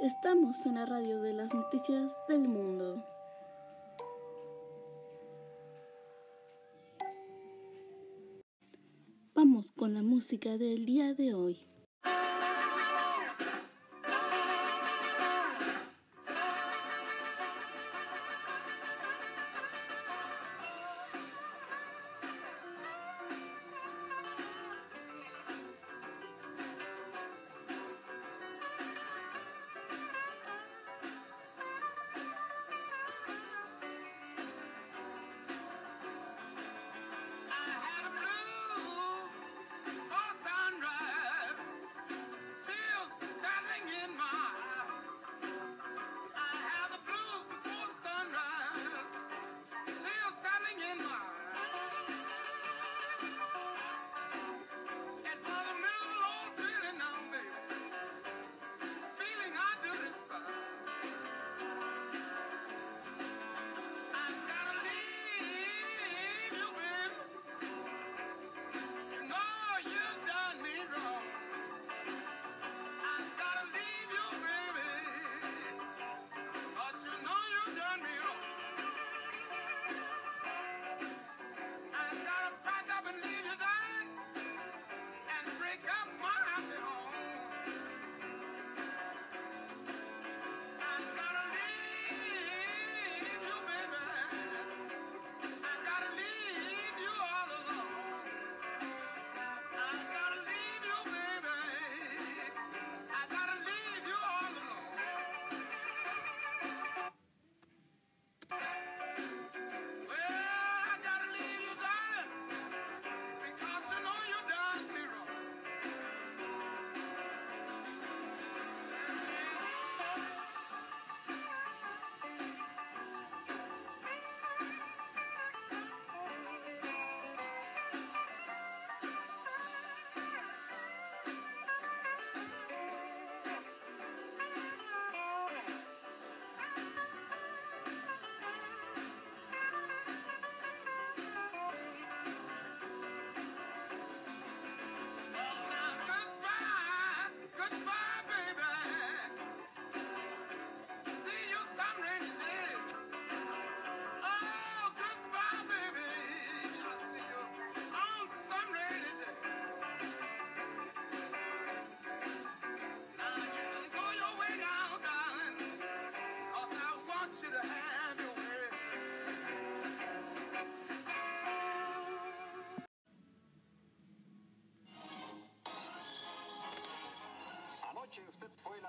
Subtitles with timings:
[0.00, 3.02] Estamos en la radio de las noticias del mundo.
[9.34, 11.75] Vamos con la música del día de hoy.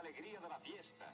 [0.08, 1.06] alegría de la fiesta.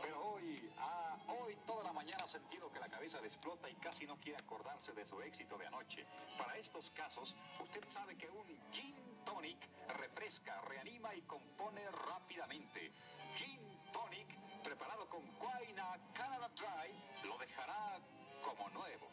[0.00, 3.74] Pero hoy, ah, hoy toda la mañana ha sentido que la cabeza le explota y
[3.74, 6.06] casi no quiere acordarse de su éxito de anoche.
[6.38, 9.58] Para estos casos, usted sabe que un gin tonic
[9.98, 12.90] refresca, reanima y compone rápidamente.
[13.34, 13.60] Gin
[13.92, 18.00] tonic, preparado con Quina Canada Dry, lo dejará
[18.42, 19.10] como nuevo.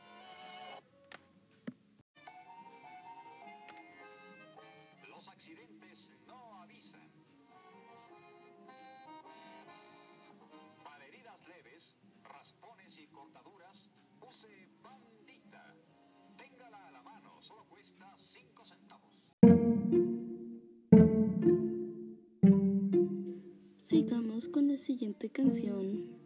[5.09, 5.72] Los accidentes
[23.93, 26.22] Sigamos con la siguiente canción.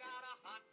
[0.00, 0.69] got a hot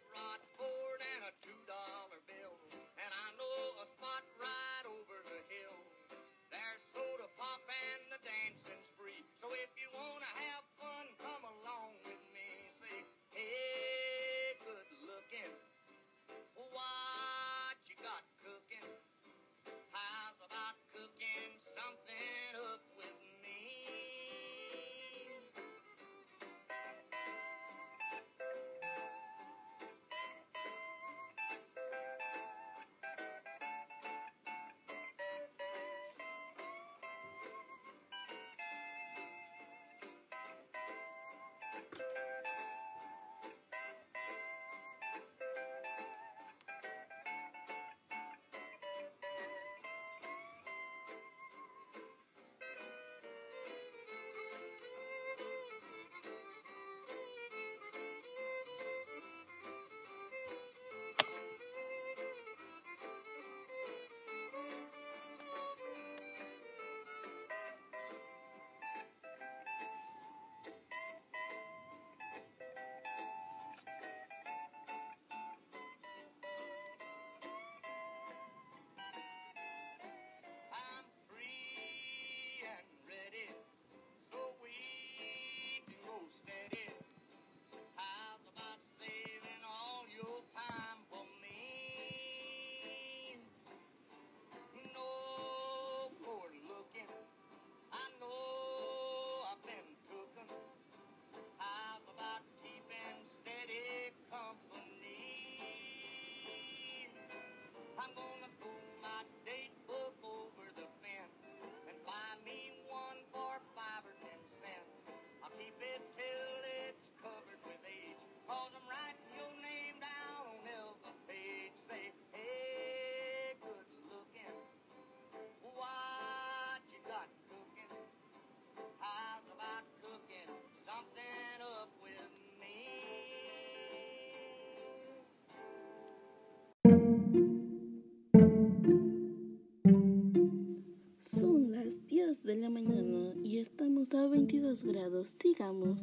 [144.30, 145.28] 22 grados.
[145.28, 146.02] Sigamos.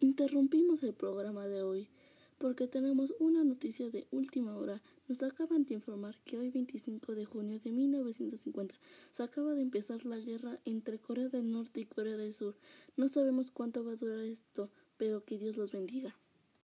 [0.00, 1.88] Interrumpimos el programa de hoy
[2.36, 4.82] porque tenemos una noticia de última hora.
[5.08, 8.74] Nos acaban de informar que hoy 25 de junio de 1950
[9.10, 12.56] se acaba de empezar la guerra entre Corea del Norte y Corea del Sur.
[12.98, 14.68] No sabemos cuánto va a durar esto,
[14.98, 16.14] pero que Dios los bendiga.